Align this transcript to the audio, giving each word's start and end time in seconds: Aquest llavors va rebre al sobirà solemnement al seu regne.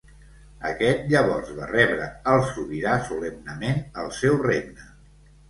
Aquest 0.69 1.03
llavors 1.11 1.51
va 1.57 1.67
rebre 1.71 2.07
al 2.33 2.41
sobirà 2.55 2.95
solemnement 3.11 3.87
al 4.05 4.11
seu 4.23 4.41
regne. 4.49 4.91